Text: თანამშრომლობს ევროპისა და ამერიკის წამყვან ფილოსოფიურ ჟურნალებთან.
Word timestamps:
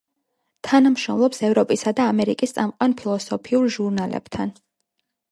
თანამშრომლობს 0.67 1.41
ევროპისა 1.49 1.93
და 1.99 2.07
ამერიკის 2.13 2.55
წამყვან 2.57 2.95
ფილოსოფიურ 3.01 3.69
ჟურნალებთან. 3.75 4.55